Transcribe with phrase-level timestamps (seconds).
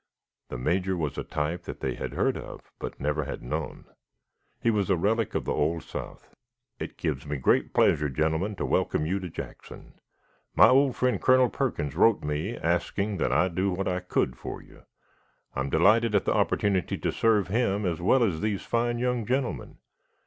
[0.49, 3.85] The Major was a type that they had heard of, but never had known.
[4.59, 6.33] He was a relic of the old South.
[6.79, 9.93] "It gives me great pleasure, gentlemen, to welcome you to Jackson.
[10.55, 14.59] My old friend Colonel Perkins wrote me asking that I do what I could for
[14.59, 14.85] you.
[15.55, 19.23] I am delighted at the opportunity to serve him as well as these fine young
[19.23, 19.77] gentlemen.